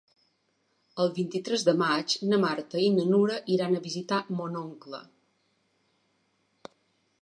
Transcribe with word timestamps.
El 1.03 1.11
vint-i-tres 1.17 1.65
de 1.67 1.75
maig 1.81 2.15
na 2.31 2.41
Marta 2.47 2.83
i 2.85 2.89
na 2.97 3.07
Nura 3.13 3.39
iran 3.59 3.77
a 3.77 3.85
visitar 3.87 4.23
mon 4.41 4.61
oncle. 4.67 5.07